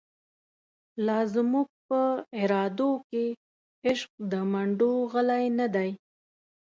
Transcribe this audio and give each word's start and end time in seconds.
لازموږ 1.07 1.67
په 1.87 1.99
ارادوکی، 2.41 3.25
عشق 3.87 4.11
دمنډوغلی 4.31 5.45
نه 5.59 5.67
دی 5.75 5.91